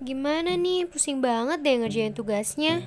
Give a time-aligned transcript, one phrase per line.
[0.00, 0.88] gimana nih?
[0.88, 2.84] Pusing banget deh ngerjain tugasnya.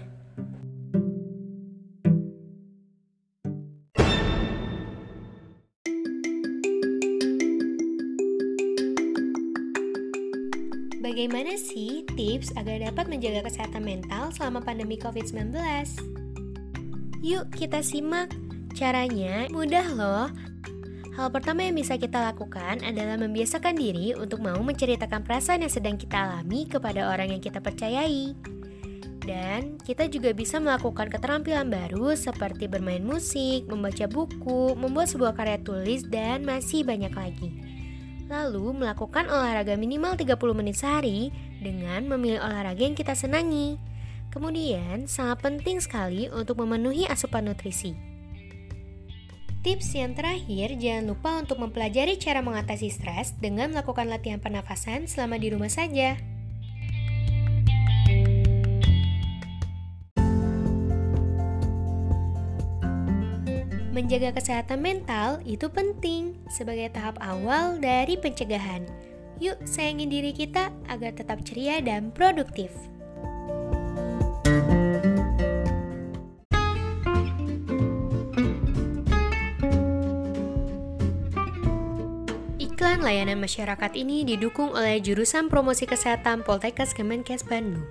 [11.03, 15.53] Bagaimana sih tips agar dapat menjaga kesehatan mental selama pandemi COVID-19?
[17.21, 18.33] Yuk kita simak.
[18.73, 20.27] Caranya mudah loh.
[21.13, 25.93] Hal pertama yang bisa kita lakukan adalah membiasakan diri untuk mau menceritakan perasaan yang sedang
[25.93, 28.33] kita alami kepada orang yang kita percayai.
[29.21, 35.61] Dan kita juga bisa melakukan keterampilan baru seperti bermain musik, membaca buku, membuat sebuah karya
[35.61, 37.49] tulis, dan masih banyak lagi.
[38.25, 41.29] Lalu melakukan olahraga minimal 30 menit sehari
[41.61, 43.77] dengan memilih olahraga yang kita senangi.
[44.33, 48.12] Kemudian, sangat penting sekali untuk memenuhi asupan nutrisi.
[49.63, 55.39] Tips yang terakhir, jangan lupa untuk mempelajari cara mengatasi stres dengan melakukan latihan pernafasan selama
[55.39, 56.19] di rumah saja.
[63.95, 68.83] Menjaga kesehatan mental itu penting sebagai tahap awal dari pencegahan.
[69.39, 72.75] Yuk, sayangi diri kita agar tetap ceria dan produktif.
[82.73, 87.85] Iklan layanan masyarakat ini didukung oleh jurusan promosi kesehatan Poltekkes Kemenkes Bandung.